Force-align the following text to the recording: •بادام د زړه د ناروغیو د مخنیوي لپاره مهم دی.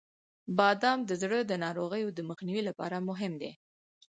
•بادام 0.57 0.99
د 1.09 1.11
زړه 1.21 1.39
د 1.45 1.51
ناروغیو 1.63 2.09
د 2.17 2.19
مخنیوي 2.29 2.63
لپاره 2.69 2.97
مهم 3.09 3.33
دی. 3.41 3.51